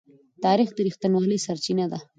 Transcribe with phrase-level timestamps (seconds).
[0.45, 1.99] تاریخ د رښتینولۍ سرچینه ده.